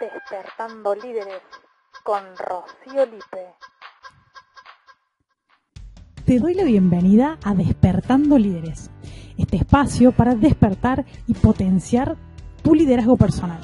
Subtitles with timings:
[0.00, 1.42] Despertando Líderes
[2.02, 3.54] con Rocío Lipe.
[6.24, 8.90] Te doy la bienvenida a Despertando Líderes,
[9.36, 12.16] este espacio para despertar y potenciar
[12.62, 13.60] tu liderazgo personal.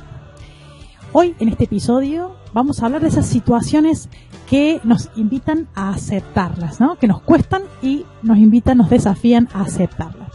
[1.13, 4.11] Hoy en este episodio vamos a hablar de esas situaciones
[4.49, 6.97] que nos invitan a aceptarlas, ¿no?
[6.97, 10.31] que nos cuestan y nos invitan, nos desafían a aceptarlas.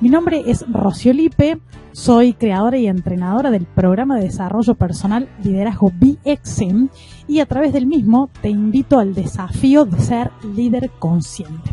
[0.00, 1.60] Mi nombre es Rocío Lipe,
[1.92, 6.88] soy creadora y entrenadora del programa de desarrollo personal Liderazgo BXM
[7.28, 11.70] y a través del mismo te invito al desafío de ser líder consciente.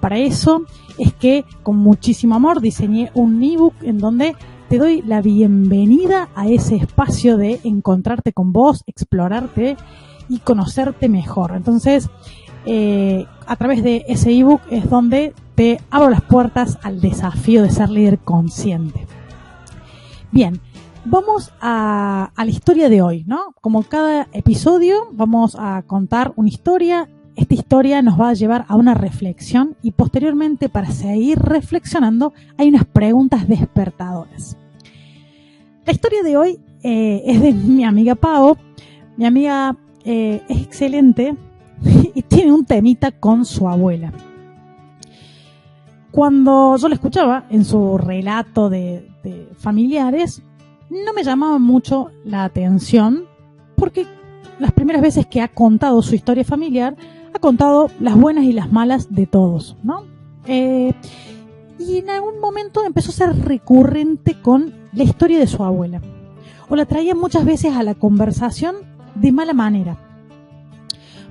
[0.00, 0.62] Para eso
[0.98, 4.34] es que con muchísimo amor diseñé un ebook en donde
[4.68, 9.76] te doy la bienvenida a ese espacio de encontrarte con vos, explorarte
[10.28, 11.52] y conocerte mejor.
[11.54, 12.08] Entonces,
[12.66, 17.70] eh, a través de ese ebook es donde te abro las puertas al desafío de
[17.70, 19.06] ser líder consciente.
[20.32, 20.60] Bien,
[21.04, 23.52] vamos a, la historia de hoy, ¿no?
[23.60, 27.08] Como cada episodio vamos a contar una historia.
[27.34, 32.68] Esta historia nos va a llevar a una reflexión y posteriormente para seguir reflexionando hay
[32.68, 34.56] unas preguntas despertadoras.
[35.84, 38.56] La historia de hoy eh, es de mi amiga Pau.
[39.16, 41.34] Mi amiga eh, es excelente
[42.14, 44.12] y tiene un temita con su abuela.
[46.12, 50.42] Cuando yo la escuchaba en su relato de, de familiares,
[50.90, 53.26] no me llamaba mucho la atención
[53.76, 54.06] porque
[54.58, 56.96] las primeras veces que ha contado su historia familiar,
[57.34, 60.04] ha contado las buenas y las malas de todos, ¿no?
[60.46, 60.92] Eh,
[61.78, 66.02] y en algún momento empezó a ser recurrente con la historia de su abuela.
[66.68, 68.76] O la traía muchas veces a la conversación
[69.14, 69.96] de mala manera.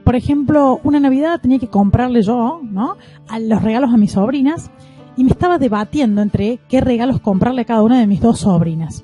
[0.03, 2.97] Por ejemplo, una Navidad tenía que comprarle yo, ¿no?
[3.39, 4.71] Los regalos a mis sobrinas
[5.19, 9.03] y me estaba debatiendo entre qué regalos comprarle a cada una de mis dos sobrinas.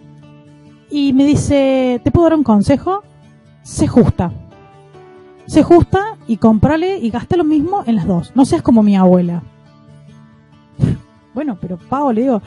[0.89, 3.03] Y me dice, ¿te puedo dar un consejo?
[3.63, 4.31] Se justa.
[5.45, 8.31] Se justa y comprale y gasta lo mismo en las dos.
[8.33, 9.43] No seas como mi abuela.
[11.33, 12.41] Bueno, pero Pau, le digo,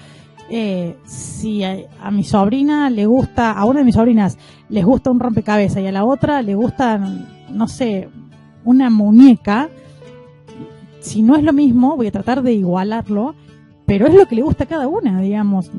[0.49, 4.39] eh, si a, a, mi sobrina le gusta, a una de mis sobrinas
[4.71, 6.99] les gusta un rompecabezas y a la otra le gusta,
[7.51, 8.09] no sé,
[8.65, 9.69] una muñeca,
[11.01, 13.35] si no es lo mismo, voy a tratar de igualarlo,
[13.89, 15.71] pero es lo que le gusta a cada una, digamos.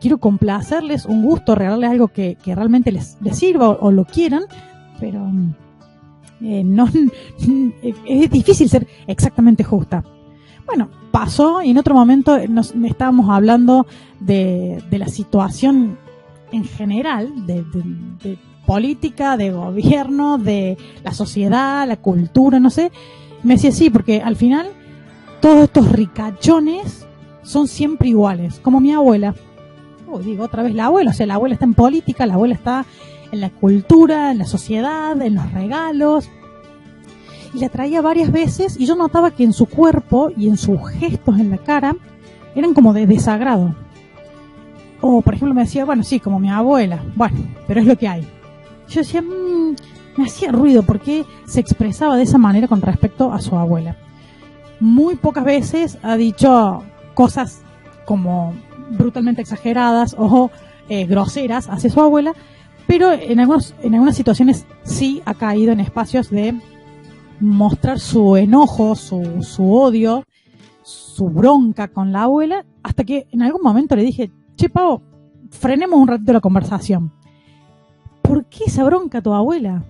[0.00, 4.42] Quiero complacerles, un gusto, regalarles algo que, realmente les, sirva o, lo quieran,
[4.98, 5.30] pero
[6.40, 6.88] eh, no
[8.04, 10.02] es difícil ser exactamente justa.
[10.66, 13.86] Bueno, pasó y en otro momento nos estábamos hablando
[14.18, 15.98] de, la situación
[16.50, 22.90] en general, de, política, de gobierno, de la sociedad, la cultura, no sé.
[23.44, 24.66] Me decía sí, porque al final
[25.40, 27.06] todos estos ricachones
[27.42, 29.34] son siempre iguales, como mi abuela.
[30.08, 32.54] Uy, digo otra vez la abuela, o sea, la abuela está en política, la abuela
[32.54, 32.84] está
[33.30, 36.28] en la cultura, en la sociedad, en los regalos,
[37.54, 40.80] y la traía varias veces y yo notaba que en su cuerpo y en sus
[40.90, 41.96] gestos en la cara
[42.54, 43.74] eran como de desagrado.
[45.00, 48.08] O por ejemplo me decía, bueno, sí, como mi abuela, bueno, pero es lo que
[48.08, 48.26] hay.
[48.88, 49.74] Yo decía, mmm,
[50.16, 53.96] me hacía ruido porque se expresaba de esa manera con respecto a su abuela.
[54.80, 57.62] Muy pocas veces ha dicho cosas
[58.04, 58.54] como
[58.90, 60.50] brutalmente exageradas o
[60.88, 62.34] eh, groseras hacia su abuela,
[62.86, 66.54] pero en, algunos, en algunas situaciones sí ha caído en espacios de
[67.40, 70.24] mostrar su enojo, su, su odio,
[70.82, 75.02] su bronca con la abuela, hasta que en algún momento le dije, che, Pavo,
[75.50, 77.12] frenemos un ratito la conversación.
[78.22, 79.84] ¿Por qué esa bronca tu abuela?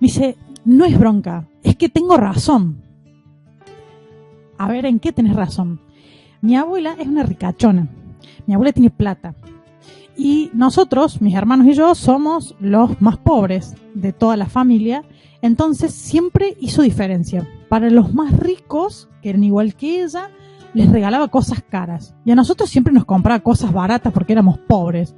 [0.00, 2.82] Me dice, no es bronca, es que tengo razón.
[4.58, 5.80] A ver, ¿en qué tenés razón?
[6.40, 7.88] Mi abuela es una ricachona.
[8.46, 9.34] Mi abuela tiene plata.
[10.16, 15.04] Y nosotros, mis hermanos y yo, somos los más pobres de toda la familia
[15.42, 17.46] entonces siempre hizo diferencia.
[17.68, 20.30] Para los más ricos, que eran igual que ella,
[20.74, 22.14] les regalaba cosas caras.
[22.24, 25.14] Y a nosotros siempre nos compraba cosas baratas porque éramos pobres.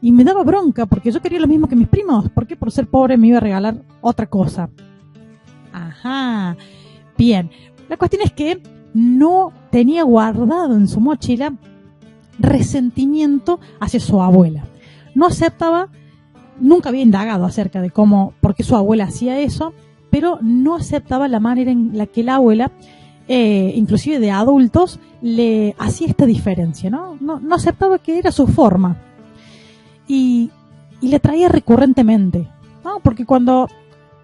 [0.00, 2.28] Y me daba bronca porque yo quería lo mismo que mis primos.
[2.30, 4.68] ¿Por qué por ser pobre me iba a regalar otra cosa?
[5.72, 6.56] Ajá.
[7.16, 7.50] Bien.
[7.88, 8.60] La cuestión es que
[8.94, 11.54] no tenía guardado en su mochila
[12.38, 14.64] resentimiento hacia su abuela.
[15.14, 15.88] No aceptaba
[16.60, 19.72] nunca había indagado acerca de cómo, por qué su abuela hacía eso,
[20.10, 22.72] pero no aceptaba la manera en la que la abuela,
[23.28, 27.16] eh, inclusive de adultos, le hacía esta diferencia, ¿no?
[27.20, 28.96] No, aceptaba que era su forma.
[30.06, 30.50] Y,
[31.00, 32.48] y le traía recurrentemente,
[32.84, 33.00] ¿no?
[33.00, 33.68] Porque cuando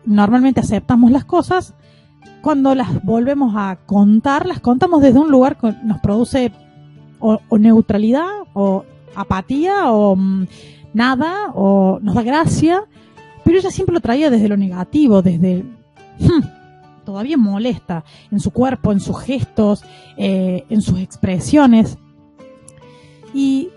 [0.06, 1.74] normalmente aceptamos las cosas,
[2.42, 6.52] cuando las volvemos a contar, las contamos desde un lugar que nos produce
[7.18, 8.84] o, neutralidad o
[9.14, 10.16] apatía o
[10.92, 12.84] nada o nos da gracia
[13.44, 15.62] pero ella siempre lo traía desde lo negativo, desde...
[16.18, 19.84] hmm, todavía molesta en su cuerpo, en sus gestos,
[20.16, 21.98] eh, en sus expresiones.
[23.34, 23.68] Y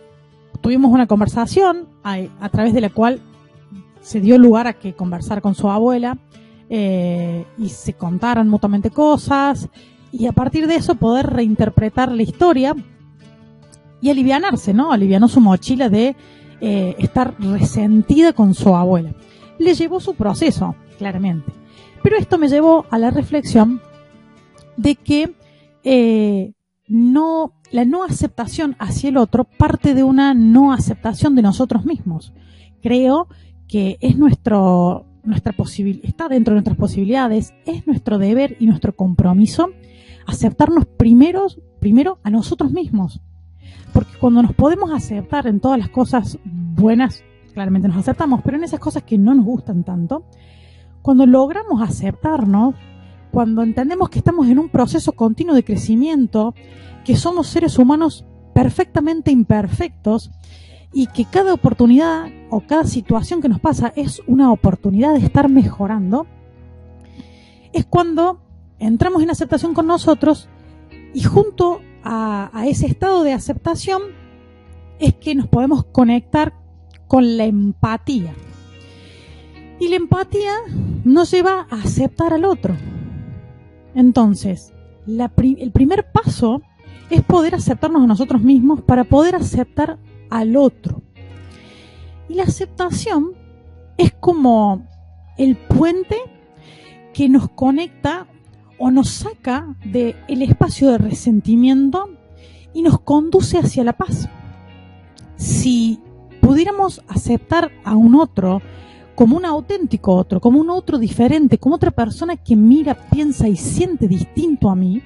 [0.61, 3.19] tuvimos una conversación a, a través de la cual
[4.01, 6.17] se dio lugar a que conversar con su abuela
[6.69, 9.69] eh, y se contaran mutuamente cosas
[10.11, 12.75] y a partir de eso poder reinterpretar la historia
[14.01, 14.91] y alivianarse, ¿no?
[14.91, 16.15] Alivianó su mochila de
[16.61, 19.13] eh, estar resentida con su abuela.
[19.59, 21.51] Le llevó su proceso, claramente.
[22.03, 23.81] Pero esto me llevó a la reflexión
[24.77, 25.35] de que
[25.83, 26.53] eh,
[26.87, 32.33] no, la no aceptación hacia el otro parte de una no aceptación de nosotros mismos.
[32.81, 33.27] Creo
[33.67, 38.95] que es nuestro, nuestra posibilidad, está dentro de nuestras posibilidades, es nuestro deber y nuestro
[38.95, 39.69] compromiso
[40.25, 41.47] aceptarnos primero,
[41.79, 43.21] primero a nosotros mismos.
[43.93, 48.63] Porque cuando nos podemos aceptar en todas las cosas buenas, claramente nos aceptamos, pero en
[48.63, 50.25] esas cosas que no nos gustan tanto,
[51.01, 52.75] cuando logramos aceptarnos,
[53.31, 56.53] cuando entendemos que estamos en un proceso continuo de crecimiento,
[57.05, 60.31] que somos seres humanos perfectamente imperfectos
[60.93, 65.49] y que cada oportunidad o cada situación que nos pasa es una oportunidad de estar
[65.49, 66.27] mejorando,
[67.73, 68.39] es cuando
[68.79, 70.49] entramos en aceptación con nosotros
[71.13, 74.01] y junto a, ese estado de aceptación
[74.99, 76.53] es que nos podemos conectar
[77.07, 78.33] con la empatía.
[79.79, 80.53] Y la empatía
[81.03, 82.75] nos lleva a aceptar al otro.
[83.93, 84.73] Entonces,
[85.05, 86.61] el primer paso
[87.09, 89.99] es poder aceptarnos a nosotros mismos para poder aceptar
[90.29, 91.01] al otro.
[92.29, 93.31] Y la aceptación
[93.97, 94.85] es como
[95.37, 96.17] el puente
[97.13, 98.27] que nos conecta
[98.77, 102.09] o nos saca del el espacio de resentimiento
[102.73, 104.29] y nos conduce hacia la paz.
[105.35, 105.99] Si
[106.41, 108.61] pudiéramos aceptar a un otro
[109.15, 113.55] como un auténtico otro, como un otro diferente, como otra persona que mira, piensa y
[113.55, 115.01] siente distinto a mí,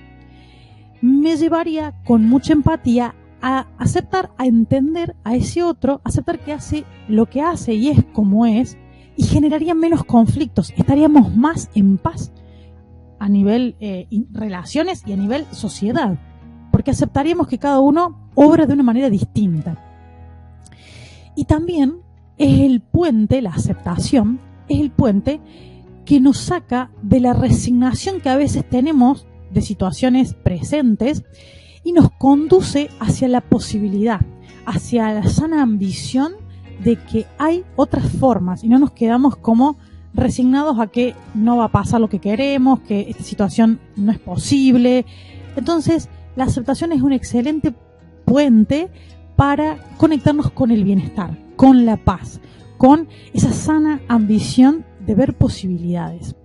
[1.02, 6.86] me llevaría con mucha empatía a aceptar, a entender a ese otro, aceptar que hace
[7.08, 8.78] lo que hace y es como es,
[9.16, 12.32] y generaría menos conflictos, estaríamos más en paz
[13.20, 16.18] a nivel eh, relaciones y a nivel sociedad,
[16.72, 19.78] porque aceptaríamos que cada uno obra de una manera distinta.
[21.36, 21.98] Y también
[22.38, 25.40] es el puente, la aceptación, es el puente
[26.06, 31.24] que nos saca de la resignación que a veces tenemos de situaciones presentes
[31.84, 34.22] y nos conduce hacia la posibilidad,
[34.66, 36.34] hacia la sana ambición
[36.84, 39.78] de que hay otras formas y no nos quedamos como
[40.14, 44.20] resignados a que no va a pasar lo que queremos, que esta situación no es
[44.20, 45.06] posible.
[45.56, 47.74] Entonces, la aceptación es un excelente
[48.26, 48.90] puente
[49.36, 52.42] para conectarnos con el bienestar, con la paz,
[52.78, 56.36] con esa sana ambición de ver posibilidades.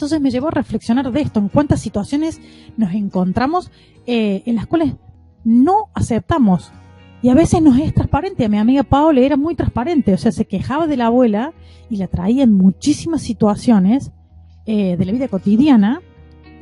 [0.00, 2.40] Entonces me llevó a reflexionar de esto, en cuántas situaciones
[2.78, 3.70] nos encontramos
[4.06, 4.94] eh, en las cuales
[5.44, 6.72] no aceptamos.
[7.20, 8.46] Y a veces nos es transparente.
[8.46, 11.52] A mi amiga Paola era muy transparente, o sea, se quejaba de la abuela
[11.90, 14.10] y la traía en muchísimas situaciones
[14.64, 16.00] eh, de la vida cotidiana.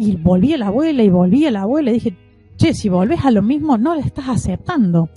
[0.01, 1.93] Y volvía la abuela y volvía la abuela.
[1.93, 2.17] Y dije,
[2.57, 5.11] che, si volvés a lo mismo, no la estás aceptando.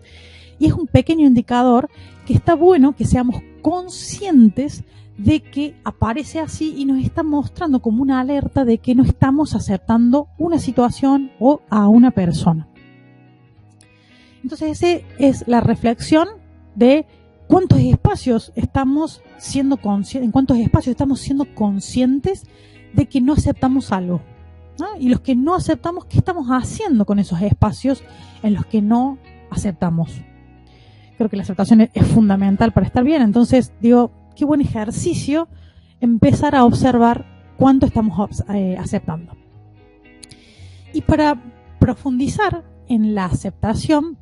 [0.59, 1.89] Y es un pequeño indicador
[2.27, 4.83] que está bueno que seamos conscientes
[5.17, 9.55] de que aparece así y nos está mostrando como una alerta de que no estamos
[9.55, 12.67] aceptando una situación o a una persona.
[14.43, 16.27] Entonces, esa es la reflexión
[16.75, 17.05] de
[17.47, 19.79] cuántos espacios estamos siendo
[20.13, 22.45] en cuántos espacios estamos siendo conscientes
[22.93, 24.21] de que no aceptamos algo.
[24.99, 28.03] Y los que no aceptamos, ¿qué estamos haciendo con esos espacios
[28.41, 29.19] en los que no
[29.51, 30.21] aceptamos?
[31.17, 33.21] Creo que la aceptación es fundamental para estar bien.
[33.21, 35.47] Entonces, digo, qué buen ejercicio
[35.99, 37.25] empezar a observar
[37.57, 39.35] cuánto estamos eh, aceptando.
[40.93, 41.41] Y para
[41.79, 44.17] profundizar en la aceptación,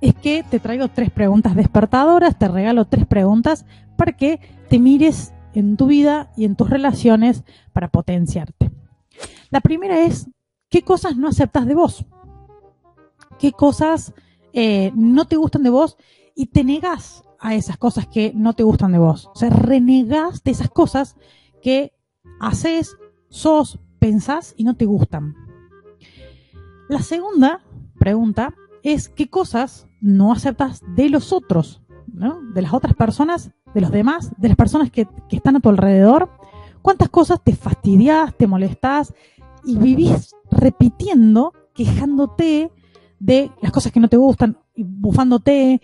[0.00, 3.64] es que te traigo tres preguntas despertadoras, te regalo tres preguntas
[3.96, 8.70] para que te mires en tu vida y en tus relaciones para potenciarte.
[9.50, 10.28] La primera es,
[10.68, 12.04] ¿qué cosas no aceptas de vos?
[13.38, 14.12] ¿Qué cosas
[14.52, 15.96] eh, no te gustan de vos
[16.34, 19.30] y te negas a esas cosas que no te gustan de vos.
[19.34, 21.16] O sea, renegás de esas cosas
[21.62, 21.92] que
[22.40, 22.96] haces,
[23.28, 25.34] sos, pensás y no te gustan.
[26.88, 27.62] La segunda
[27.98, 32.40] pregunta es qué cosas no aceptas de los otros, ¿no?
[32.54, 36.30] de las otras personas, de los demás, de las personas que, están a tu alrededor.
[36.82, 39.12] ¿Cuántas cosas te fastidias, te molestas
[39.64, 42.70] y vivís repitiendo, quejándote
[43.18, 45.80] de las cosas que no te gustan, bufándote,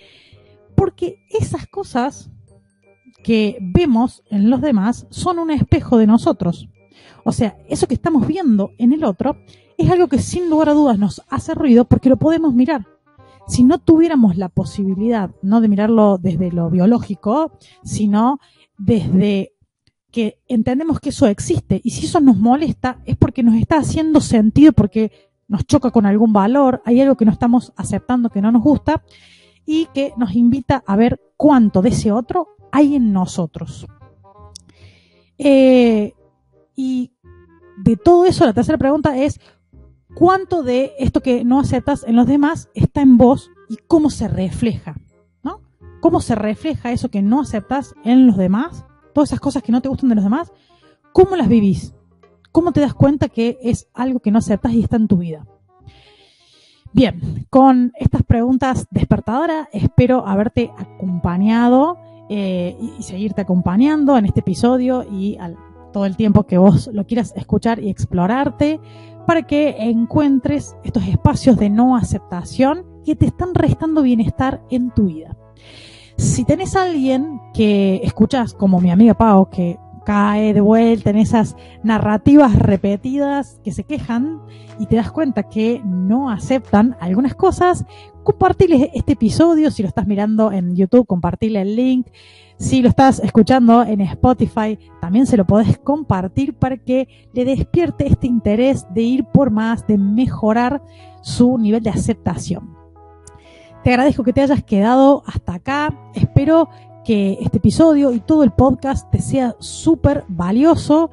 [0.75, 2.31] porque esas cosas
[3.23, 6.69] que vemos en los demás son un espejo de nosotros.
[7.25, 9.37] O sea, eso que estamos viendo en el otro
[9.79, 12.87] es algo que sin lugar a dudas nos hace ruido porque lo podemos mirar.
[13.49, 17.53] Si no tuviéramos la posibilidad, no de mirarlo desde lo biológico,
[17.83, 18.39] sino
[18.79, 19.53] desde
[20.11, 24.21] que entendemos que eso existe y si eso nos molesta es porque nos está haciendo
[24.21, 25.11] sentido, porque
[25.49, 29.03] nos choca con algún valor, hay algo que no estamos aceptando que no nos gusta
[29.67, 33.87] y que nos invita a ver cuánto de ese otro hay en nosotros.
[35.39, 36.13] Eh,
[36.75, 37.13] y
[37.79, 39.41] de todo eso, la tercera pregunta es,
[40.15, 44.29] ¿cuánto de esto que no aceptas en los demás está en vos y cómo se
[44.29, 44.95] refleja?
[45.43, 45.61] ¿No?
[46.01, 48.85] ¿Cómo se refleja eso que no aceptas en los demás?
[49.15, 50.53] Todas esas cosas que no te gustan de los demás,
[51.13, 51.95] ¿cómo las vivís?
[52.51, 55.47] ¿Cómo te das cuenta que es algo que no aceptas y está en tu vida?
[56.95, 61.97] Bien, con estas preguntas despertadoras espero haberte acompañado
[62.29, 65.57] eh, y, seguirte acompañando en este episodio y al,
[65.93, 68.79] todo el tiempo que vos lo quieras escuchar y explorarte
[69.27, 75.07] para que encuentres estos espacios de no aceptación que te están restando bienestar en tu
[75.07, 75.37] vida.
[76.19, 81.17] Si tenés a alguien que escuchas, como mi amiga Pau, que cae de vuelta en
[81.17, 84.41] esas narrativas repetidas que se quejan
[84.79, 87.85] y te das cuenta que no aceptan algunas cosas,
[88.25, 89.71] compartirles este episodio.
[89.71, 92.07] Si lo estás mirando en YouTube, compartirle el link.
[92.57, 98.07] Si lo estás escuchando en Spotify, también se lo podés compartir para que le despierte
[98.07, 100.83] este interés de ir por más, de mejorar
[101.23, 102.77] su nivel de aceptación.
[103.83, 105.99] Te agradezco que te hayas quedado hasta acá.
[106.15, 106.69] Espero
[107.05, 111.11] que este episodio y todo el podcast te sea súper valioso.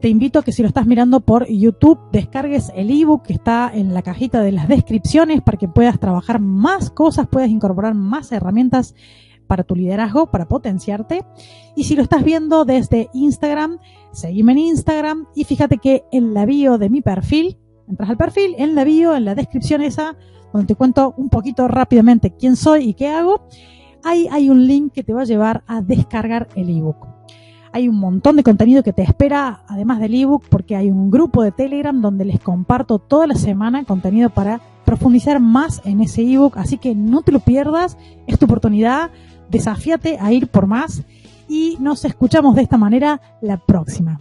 [0.00, 3.70] Te invito a que si lo estás mirando por YouTube, descargues el ebook que está
[3.72, 8.30] en la cajita de las descripciones para que puedas trabajar más cosas, puedas incorporar más
[8.32, 8.94] herramientas
[9.46, 11.24] para tu liderazgo, para potenciarte.
[11.74, 13.78] Y si lo estás viendo desde Instagram,
[14.12, 18.54] seguime en Instagram y fíjate que en la bio de mi perfil, entras al perfil,
[18.58, 20.16] en la bio, en la descripción esa,
[20.52, 23.46] donde te cuento un poquito rápidamente quién soy y qué hago,
[24.06, 27.06] ahí hay un link que te va a llevar a descargar el ebook.
[27.72, 31.42] Hay un montón de contenido que te espera, además del ebook, porque hay un grupo
[31.42, 36.56] de Telegram donde les comparto toda la semana contenido para profundizar más en ese ebook.
[36.56, 39.10] Así que no te lo pierdas, es tu oportunidad
[39.50, 41.02] desafíate a ir por más
[41.48, 44.20] y nos escuchamos de esta manera la próxima.